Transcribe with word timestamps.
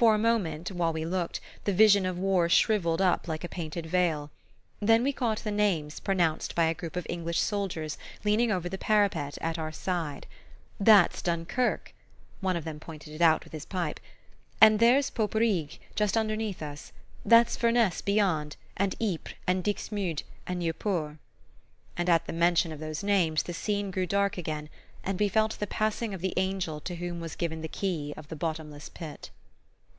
For 0.00 0.14
a 0.14 0.18
moment, 0.18 0.70
while 0.70 0.94
we 0.94 1.04
looked, 1.04 1.42
the 1.64 1.74
vision 1.74 2.06
of 2.06 2.18
war 2.18 2.48
shrivelled 2.48 3.02
up 3.02 3.28
like 3.28 3.44
a 3.44 3.50
painted 3.50 3.84
veil; 3.84 4.30
then 4.80 5.02
we 5.02 5.12
caught 5.12 5.40
the 5.40 5.50
names 5.50 6.00
pronounced 6.00 6.54
by 6.54 6.64
a 6.64 6.74
group 6.74 6.96
of 6.96 7.06
English 7.10 7.38
soldiers 7.38 7.98
leaning 8.24 8.50
over 8.50 8.66
the 8.66 8.78
parapet 8.78 9.36
at 9.42 9.58
our 9.58 9.70
side. 9.72 10.26
"That's 10.78 11.20
Dunkerque" 11.20 11.92
one 12.40 12.56
of 12.56 12.64
them 12.64 12.80
pointed 12.80 13.12
it 13.12 13.20
out 13.20 13.44
with 13.44 13.52
his 13.52 13.66
pipe 13.66 14.00
"and 14.58 14.78
there's 14.80 15.10
Poperinghe, 15.10 15.78
just 15.94 16.16
under 16.16 16.32
us; 16.34 16.92
that's 17.22 17.58
Furnes 17.58 18.00
beyond, 18.00 18.56
and 18.78 18.94
Ypres 19.02 19.34
and 19.46 19.62
Dixmude, 19.62 20.22
and 20.46 20.60
Nieuport..." 20.62 21.18
And 21.98 22.08
at 22.08 22.24
the 22.24 22.32
mention 22.32 22.72
of 22.72 22.80
those 22.80 23.02
names 23.04 23.42
the 23.42 23.52
scene 23.52 23.90
grew 23.90 24.06
dark 24.06 24.38
again, 24.38 24.70
and 25.04 25.20
we 25.20 25.28
felt 25.28 25.58
the 25.58 25.66
passing 25.66 26.14
of 26.14 26.22
the 26.22 26.32
Angel 26.38 26.80
to 26.80 26.94
whom 26.96 27.20
was 27.20 27.36
given 27.36 27.60
the 27.60 27.68
Key 27.68 28.14
of 28.16 28.28
the 28.28 28.36
Bottomless 28.36 28.88
Pit. 28.88 29.28